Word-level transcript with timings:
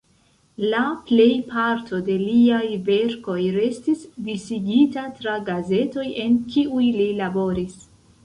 La 0.69 0.77
plej 1.09 1.25
parto 1.49 1.97
de 2.07 2.13
liaj 2.21 2.63
verkoj 2.87 3.37
restis 3.57 4.01
disigita 4.29 5.03
tra 5.19 5.37
gazetoj 5.51 6.07
en 6.25 6.41
kiuj 6.55 6.87
li 6.97 7.07
laboris. 7.21 7.77